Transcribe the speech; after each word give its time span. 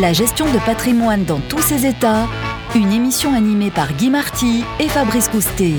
La 0.00 0.12
gestion 0.12 0.44
de 0.52 0.58
patrimoine 0.58 1.24
dans 1.24 1.40
tous 1.48 1.60
ses 1.62 1.86
états, 1.86 2.28
une 2.74 2.92
émission 2.92 3.32
animée 3.32 3.70
par 3.70 3.94
Guy 3.94 4.10
Marty 4.10 4.62
et 4.78 4.88
Fabrice 4.88 5.28
Coustet. 5.28 5.72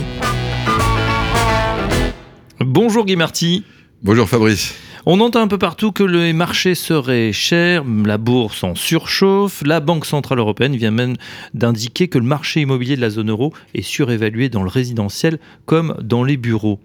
Bonjour 2.59 3.05
Guy 3.05 3.15
Marty. 3.15 3.63
Bonjour 4.01 4.27
Fabrice. 4.27 4.73
On 5.05 5.19
entend 5.19 5.41
un 5.41 5.47
peu 5.47 5.59
partout 5.59 5.91
que 5.91 6.03
le 6.03 6.33
marché 6.33 6.73
serait 6.73 7.31
cher, 7.31 7.83
la 8.05 8.17
bourse 8.17 8.63
en 8.63 8.73
surchauffe, 8.73 9.61
la 9.63 9.81
Banque 9.81 10.05
Centrale 10.05 10.39
Européenne 10.39 10.75
vient 10.75 10.89
même 10.89 11.15
d'indiquer 11.53 12.07
que 12.07 12.17
le 12.17 12.25
marché 12.25 12.61
immobilier 12.61 12.95
de 12.95 13.01
la 13.01 13.11
zone 13.11 13.29
euro 13.29 13.53
est 13.75 13.83
surévalué 13.83 14.49
dans 14.49 14.63
le 14.63 14.69
résidentiel 14.69 15.37
comme 15.65 15.95
dans 16.01 16.23
les 16.23 16.37
bureaux. 16.37 16.79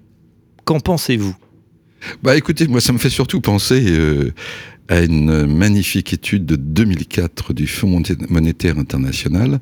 Qu'en 0.65 0.81
pensez-vous? 0.81 1.35
Bah 2.23 2.37
écoutez, 2.37 2.67
moi 2.67 2.81
ça 2.81 2.93
me 2.93 2.99
fait 2.99 3.11
surtout 3.11 3.41
penser 3.41 3.85
euh, 3.89 4.33
à 4.93 5.01
une 5.01 5.47
magnifique 5.47 6.13
étude 6.13 6.45
de 6.45 6.55
2004 6.55 7.55
du 7.55 7.67
Fonds 7.67 8.03
monétaire 8.29 8.77
international, 8.77 9.59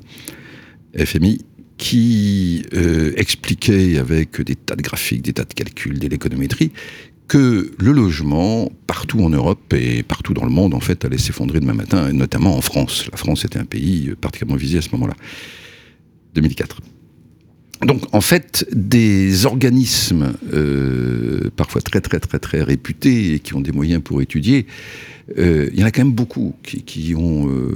FMI, 0.93 1.45
qui 1.77 2.65
euh, 2.73 3.13
expliquait 3.15 3.97
avec 3.97 4.41
des 4.41 4.57
tas 4.57 4.75
de 4.75 4.81
graphiques, 4.81 5.21
des 5.21 5.31
tas 5.31 5.45
de 5.45 5.53
calculs, 5.53 5.99
de 5.99 6.09
l'économétrie, 6.09 6.73
que 7.29 7.71
le 7.79 7.91
logement, 7.93 8.69
partout 8.87 9.21
en 9.21 9.29
Europe 9.29 9.73
et 9.73 10.03
partout 10.03 10.33
dans 10.33 10.43
le 10.43 10.51
monde, 10.51 10.73
en 10.73 10.81
fait, 10.81 11.05
allait 11.05 11.17
s'effondrer 11.17 11.61
demain 11.61 11.75
matin, 11.75 12.09
et 12.09 12.13
notamment 12.13 12.57
en 12.57 12.61
France. 12.61 13.07
La 13.09 13.17
France 13.17 13.45
était 13.45 13.59
un 13.59 13.63
pays 13.63 14.13
particulièrement 14.19 14.59
visé 14.59 14.79
à 14.79 14.81
ce 14.81 14.89
moment-là. 14.91 15.13
2004. 16.35 16.81
Donc, 17.85 18.03
en 18.11 18.21
fait, 18.21 18.67
des 18.71 19.45
organismes, 19.47 20.33
euh, 20.53 21.49
parfois 21.55 21.81
très, 21.81 21.99
très, 21.99 22.19
très, 22.19 22.37
très 22.37 22.61
réputés 22.61 23.33
et 23.33 23.39
qui 23.39 23.55
ont 23.55 23.61
des 23.61 23.71
moyens 23.71 24.03
pour 24.03 24.21
étudier, 24.21 24.67
euh, 25.39 25.69
il 25.73 25.79
y 25.79 25.83
en 25.83 25.87
a 25.87 25.91
quand 25.91 26.03
même 26.03 26.13
beaucoup 26.13 26.53
qui, 26.63 27.15
ont 27.15 27.49
euh, 27.49 27.71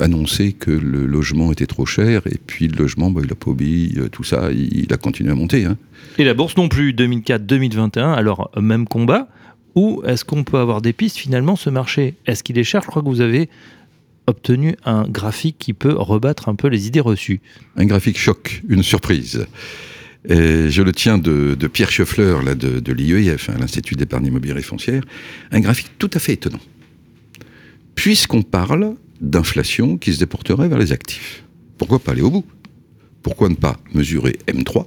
annoncé 0.00 0.52
que 0.52 0.72
le 0.72 1.06
logement 1.06 1.52
était 1.52 1.66
trop 1.66 1.86
cher, 1.86 2.22
et 2.26 2.38
puis 2.44 2.66
le 2.66 2.76
logement, 2.76 3.10
bah, 3.10 3.20
il 3.22 3.28
n'a 3.28 3.36
pas 3.36 3.50
obéi, 3.50 3.96
tout 4.10 4.24
ça, 4.24 4.50
il, 4.50 4.92
a 4.92 4.96
continué 4.96 5.30
à 5.30 5.34
monter. 5.36 5.66
Hein. 5.66 5.76
Et 6.18 6.24
la 6.24 6.34
bourse 6.34 6.56
non 6.56 6.68
plus, 6.68 6.92
2004-2021, 6.92 8.12
alors 8.12 8.50
même 8.60 8.88
combat, 8.88 9.28
ou 9.76 10.02
est-ce 10.06 10.24
qu'on 10.24 10.42
peut 10.42 10.58
avoir 10.58 10.82
des 10.82 10.92
pistes 10.92 11.16
finalement, 11.16 11.54
ce 11.54 11.70
marché? 11.70 12.14
Est-ce 12.26 12.42
qu'il 12.42 12.58
est 12.58 12.64
cher? 12.64 12.82
Je 12.82 12.88
crois 12.88 13.02
que 13.02 13.08
vous 13.08 13.20
avez 13.20 13.48
obtenu 14.26 14.76
un 14.84 15.04
graphique 15.08 15.56
qui 15.58 15.72
peut 15.72 15.94
rebattre 15.94 16.48
un 16.48 16.54
peu 16.54 16.68
les 16.68 16.86
idées 16.86 17.00
reçues. 17.00 17.40
Un 17.76 17.84
graphique 17.84 18.18
choc, 18.18 18.62
une 18.68 18.82
surprise. 18.82 19.46
Et 20.28 20.70
je 20.70 20.82
le 20.82 20.92
tiens 20.92 21.18
de, 21.18 21.54
Pierre 21.66 21.90
Scheffler, 21.90 22.36
là, 22.44 22.54
de, 22.54 22.80
de 22.80 22.92
l'IEIF, 22.92 23.50
hein, 23.50 23.56
l'Institut 23.58 23.94
d'épargne 23.94 24.26
immobilière 24.26 24.56
et 24.56 24.62
foncière. 24.62 25.02
Un 25.50 25.60
graphique 25.60 25.90
tout 25.98 26.10
à 26.14 26.18
fait 26.18 26.32
étonnant. 26.32 26.60
Puisqu'on 27.94 28.42
parle 28.42 28.94
d'inflation 29.20 29.98
qui 29.98 30.14
se 30.14 30.18
déporterait 30.18 30.68
vers 30.68 30.78
les 30.78 30.92
actifs. 30.92 31.44
Pourquoi 31.78 31.98
pas 31.98 32.12
aller 32.12 32.22
au 32.22 32.30
bout? 32.30 32.44
Pourquoi 33.22 33.48
ne 33.48 33.54
pas 33.54 33.78
mesurer 33.92 34.38
M3 34.48 34.86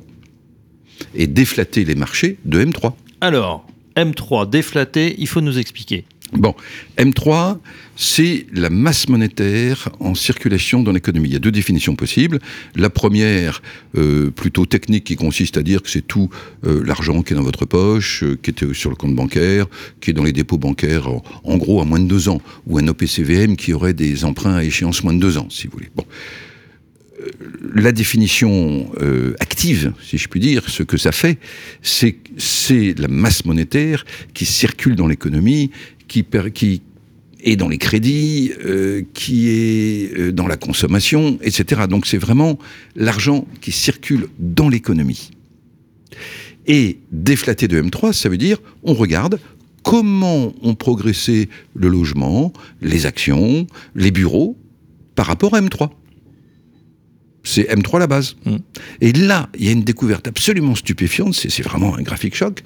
et 1.16 1.28
déflater 1.28 1.86
les 1.86 1.96
marchés 1.96 2.38
de 2.46 2.64
M3 2.64 2.94
Alors, 3.22 3.68
M3 3.96 4.50
déflaté, 4.50 5.16
il 5.18 5.28
faut 5.28 5.42
nous 5.42 5.58
expliquer. 5.58 6.06
Bon, 6.34 6.54
M3, 6.98 7.58
c'est 7.96 8.46
la 8.52 8.70
masse 8.70 9.08
monétaire 9.08 9.90
en 10.00 10.14
circulation 10.14 10.84
dans 10.84 10.92
l'économie. 10.92 11.30
Il 11.30 11.34
y 11.34 11.38
a 11.38 11.40
deux 11.40 11.52
définitions 11.52 11.96
possibles. 11.96 12.40
La 12.76 12.90
première, 12.90 13.62
euh, 13.96 14.30
plutôt 14.30 14.66
technique, 14.66 15.06
qui 15.06 15.16
consiste 15.16 15.58
à 15.58 15.64
dire 15.64 15.82
que 15.82 15.90
c'est 15.90 16.06
tout 16.06 16.30
euh, 16.66 16.84
l'argent 16.86 17.22
qui 17.22 17.34
est 17.34 17.36
dans 17.36 17.44
votre 17.44 17.66
poche, 17.66 18.24
euh, 18.24 18.38
qui 18.42 18.52
est 18.52 18.74
sur 18.74 18.90
le 18.90 18.98
compte 18.98 19.16
bancaire, 19.16 19.68
qui 20.02 20.10
est 20.10 20.14
dans 20.14 20.24
les 20.24 20.34
dépôts 20.34 20.58
bancaires, 20.58 21.08
en, 21.44 21.58
gros 21.58 21.82
à 21.82 21.86
moins 21.86 22.00
de 22.00 22.08
deux 22.08 22.28
ans, 22.28 22.42
ou 22.68 22.78
un 22.78 22.88
OPCVM 22.88 23.56
qui 23.56 23.72
aurait 23.72 23.94
des 23.94 24.26
emprunts 24.26 24.56
à 24.56 24.64
échéance 24.64 25.04
moins 25.04 25.14
de 25.14 25.20
deux 25.20 25.38
ans, 25.38 25.48
si 25.50 25.68
vous 25.68 25.74
voulez. 25.74 25.90
Bon 25.96 26.06
la 27.74 27.92
définition 27.92 28.92
active, 29.40 29.94
si 30.04 30.18
je 30.18 30.28
puis 30.28 30.40
dire, 30.40 30.70
ce 30.70 30.84
que 30.84 30.98
ça 30.98 31.12
fait, 31.12 31.40
c'est 31.82 32.94
la 32.98 33.08
masse 33.08 33.46
monétaire 33.46 34.06
qui 34.34 34.46
circule 34.46 34.96
dans 34.96 35.08
l'économie 35.08 35.72
qui, 36.08 36.82
est 37.44 37.56
dans 37.56 37.70
les 37.70 37.78
crédits, 37.78 38.52
euh, 38.66 39.04
qui 39.14 39.50
est 39.50 40.18
euh, 40.18 40.32
dans 40.32 40.48
la 40.48 40.58
consommation, 40.58 41.38
etc. 41.42 41.82
Donc 41.90 42.06
c'est 42.06 42.18
vraiment 42.18 42.58
l'argent 42.96 43.46
qui 43.62 43.72
circule 43.72 44.28
dans 44.40 44.70
l'économie. 44.70 45.32
Et 46.66 47.00
déflaté 47.12 47.68
de 47.68 47.82
M3, 47.82 48.14
ça 48.14 48.30
veut 48.30 48.38
dire 48.38 48.58
on 48.84 48.94
regarde 48.94 49.40
comment 49.84 50.54
ont 50.62 50.76
progressé 50.76 51.50
le 51.76 51.88
logement, 51.88 52.52
les 52.82 53.06
actions, 53.06 53.68
les 53.96 54.12
bureaux 54.12 54.58
par 55.16 55.28
rapport 55.28 55.56
à 55.56 55.62
M3 55.62 55.90
c'est 57.48 57.64
M3 57.64 58.00
la 58.00 58.08
base. 58.08 58.36
Mm. 58.46 58.58
Et 59.02 59.14
là, 59.14 59.50
il 59.58 59.66
y 59.66 59.70
a 59.70 59.72
une 59.72 59.84
découverte 59.84 60.28
absolument 60.28 60.76
stupéfiante, 60.76 61.34
c'est 61.34 61.64
vraiment 61.64 61.96
un 61.96 62.02
graphique 62.02 62.36
choc, 62.36 62.62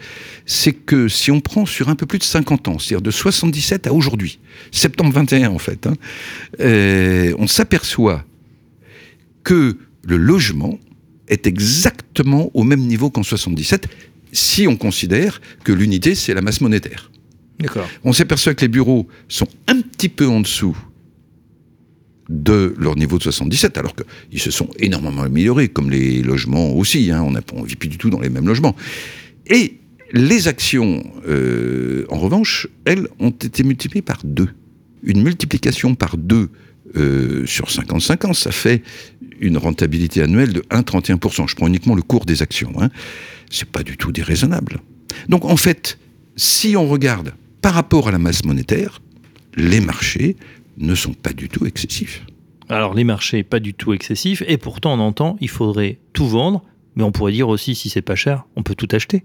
c'est 0.46 0.74
que 0.74 1.08
si 1.08 1.32
on 1.32 1.40
prend 1.40 1.66
sur 1.66 1.90
un 1.90 1.96
peu 1.96 2.06
plus 2.06 2.20
de 2.20 2.24
50 2.24 2.68
ans, 2.68 2.80
c'est-à-dire 2.80 3.02
de 3.02 3.12
77 3.12 3.88
à 3.88 3.94
aujourd'hui, 3.94 4.40
septembre 4.72 5.14
21 5.14 5.50
en 5.50 5.60
fait, 5.60 5.86
hein, 5.88 5.94
euh, 6.60 7.34
on 7.38 7.48
s'aperçoit 7.48 8.26
que 9.44 9.78
le 10.04 10.18
logement 10.18 10.80
est 11.28 11.46
exactement 11.48 12.50
au 12.54 12.64
même 12.64 12.82
niveau 12.82 13.10
qu'en 13.10 13.24
77, 13.24 13.88
si 14.34 14.68
on 14.68 14.76
considère 14.78 15.42
que 15.64 15.72
l'unité, 15.72 16.16
c'est 16.16 16.34
la 16.34 16.42
masse 16.42 16.62
monétaire. 16.62 17.12
On 18.04 18.12
s'aperçoit 18.12 18.56
que 18.56 18.62
les 18.62 18.68
bureaux 18.68 19.08
sont 19.28 19.48
un 19.68 19.82
petit 19.82 20.10
peu 20.10 20.28
en 20.28 20.40
dessous 20.40 20.76
de 22.32 22.74
leur 22.78 22.96
niveau 22.96 23.18
de 23.18 23.24
77, 23.24 23.78
alors 23.78 23.94
qu'ils 23.94 24.40
se 24.40 24.52
sont 24.52 24.70
énormément 24.80 25.22
améliorés, 25.22 25.68
comme 25.68 25.92
les 25.92 26.22
logements 26.22 26.72
aussi, 26.72 27.12
hein, 27.12 27.22
on 27.22 27.32
ne 27.32 27.66
vit 27.66 27.76
plus 27.76 27.90
du 27.90 27.98
tout 27.98 28.10
dans 28.10 28.22
les 28.22 28.30
mêmes 28.30 28.48
logements. 28.48 28.76
Et 29.48 29.80
les 30.14 30.48
actions, 30.48 31.04
euh, 31.28 32.06
en 32.10 32.18
revanche, 32.18 32.68
elles 32.86 33.08
ont 33.20 33.32
été 33.32 33.64
multipliées 33.64 34.02
par 34.02 34.20
deux. 34.24 34.50
Une 35.04 35.22
multiplication 35.22 35.96
par 35.96 36.18
deux 36.18 36.50
euh, 36.96 37.46
sur 37.46 37.70
55 37.70 38.26
ans, 38.26 38.34
ça 38.34 38.52
fait 38.52 38.82
une 39.40 39.58
rentabilité 39.58 40.22
annuelle 40.22 40.54
de 40.54 40.62
1,31%. 40.70 41.50
Je 41.50 41.56
prends 41.56 41.68
uniquement 41.68 41.96
le 41.96 42.02
cours 42.02 42.26
des 42.26 42.42
actions. 42.42 42.72
Hein. 42.80 42.90
C'est 43.50 43.70
pas 43.70 43.84
du 43.84 43.98
tout 43.98 44.12
déraisonnable. 44.12 44.80
Donc 45.28 45.44
en 45.46 45.58
fait, 45.58 45.98
si 46.38 46.78
on 46.78 46.88
regarde 46.88 47.34
par 47.62 47.74
rapport 47.74 48.08
à 48.08 48.12
la 48.12 48.20
masse 48.20 48.46
monétaire, 48.46 49.02
les 49.56 49.82
marchés 49.82 50.38
ne 50.78 50.96
sont 50.96 51.14
pas 51.14 51.34
du 51.34 51.50
tout 51.50 51.66
excessifs. 51.66 52.26
Alors 52.70 52.94
les 52.94 53.04
marchés, 53.04 53.44
pas 53.44 53.60
du 53.60 53.74
tout 53.74 53.94
excessifs, 53.94 54.44
et 54.48 54.58
pourtant 54.58 54.94
on 54.94 55.00
entend, 55.00 55.36
il 55.42 55.50
faudrait 55.50 56.00
tout 56.14 56.28
vendre, 56.28 56.64
mais 56.96 57.04
on 57.04 57.12
pourrait 57.12 57.34
dire 57.34 57.50
aussi, 57.50 57.76
si 57.76 57.90
c'est 57.90 58.02
pas 58.02 58.16
cher, 58.16 58.46
on 58.56 58.64
peut 58.64 58.76
tout 58.76 58.88
acheter. 58.92 59.24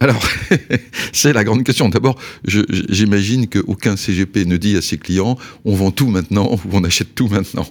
Alors, 0.00 0.26
c'est 1.12 1.32
la 1.32 1.44
grande 1.44 1.64
question. 1.64 1.88
D'abord, 1.88 2.18
j'imagine 2.44 3.48
qu'aucun 3.48 3.96
CGP 3.96 4.44
ne 4.44 4.56
dit 4.56 4.76
à 4.76 4.82
ses 4.82 4.98
clients 4.98 5.38
on 5.64 5.74
vend 5.74 5.90
tout 5.90 6.08
maintenant 6.08 6.50
ou 6.64 6.68
on 6.72 6.84
achète 6.84 7.14
tout 7.14 7.28
maintenant. 7.28 7.66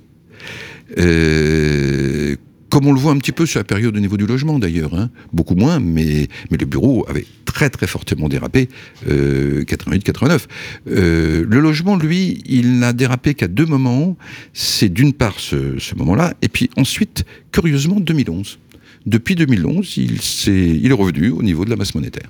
comme 2.71 2.87
on 2.87 2.93
le 2.93 2.99
voit 2.99 3.13
un 3.13 3.19
petit 3.19 3.33
peu 3.33 3.45
sur 3.45 3.61
la 3.61 3.65
période 3.65 3.97
au 3.97 4.01
niveau 4.01 4.17
du 4.17 4.27
logement 4.27 4.59
d'ailleurs, 4.59 4.95
hein. 4.95 5.11
beaucoup 5.33 5.55
moins, 5.55 5.79
mais, 5.79 6.29
mais 6.51 6.57
le 6.57 6.67
bureau 6.67 7.07
avait 7.09 7.27
très 7.57 7.71
très 7.71 7.87
fortement 7.87 8.29
dérapé, 8.29 8.69
88-89. 9.09 10.45
Euh, 10.89 11.47
le 11.49 11.59
logement, 11.59 11.97
lui, 11.97 12.43
il 12.45 12.79
n'a 12.81 12.93
dérapé 12.93 13.33
qu'à 13.33 13.49
deux 13.49 13.65
moments. 13.65 14.15
C'est 14.53 14.91
d'une 14.91 15.15
part 15.15 15.41
ce, 15.41 15.79
ce 15.79 15.95
moment-là, 15.95 16.35
et 16.43 16.49
puis 16.49 16.69
ensuite, 16.77 17.25
curieusement, 17.53 17.99
2011. 17.99 18.59
Depuis 19.07 19.37
2011, 19.37 19.97
il, 19.97 20.17
est, 20.17 20.47
il 20.49 20.91
est 20.91 20.93
revenu 20.93 21.31
au 21.31 21.43
niveau 21.43 21.65
de 21.65 21.71
la 21.71 21.77
masse 21.77 21.95
monétaire. 21.95 22.29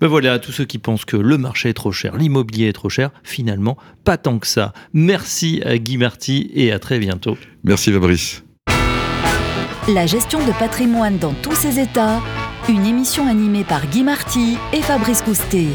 Ben 0.00 0.06
voilà, 0.06 0.38
tous 0.38 0.52
ceux 0.52 0.66
qui 0.66 0.78
pensent 0.78 1.04
que 1.04 1.16
le 1.16 1.36
marché 1.36 1.70
est 1.70 1.74
trop 1.74 1.90
cher, 1.90 2.16
l'immobilier 2.16 2.68
est 2.68 2.72
trop 2.72 2.90
cher, 2.90 3.10
finalement, 3.24 3.76
pas 4.04 4.18
tant 4.18 4.38
que 4.38 4.46
ça. 4.46 4.72
Merci 4.92 5.62
à 5.64 5.78
Guy 5.78 5.96
Marty 5.96 6.48
et 6.54 6.70
à 6.70 6.78
très 6.78 7.00
bientôt. 7.00 7.36
Merci 7.64 7.90
Fabrice. 7.90 8.44
La 9.88 10.06
gestion 10.06 10.38
de 10.46 10.52
patrimoine 10.52 11.18
dans 11.18 11.34
tous 11.42 11.56
ses 11.56 11.80
états, 11.80 12.20
une 12.70 12.86
émission 12.86 13.26
animée 13.26 13.64
par 13.64 13.86
Guy 13.86 14.04
Marty 14.04 14.56
et 14.72 14.80
Fabrice 14.80 15.22
Coustet. 15.22 15.66